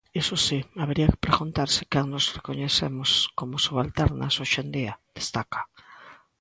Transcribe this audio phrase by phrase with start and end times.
[0.21, 3.09] Iso si, habería que preguntarse quen nos recoñecemos
[3.39, 5.61] como subalternas, hoxe en día, destaca.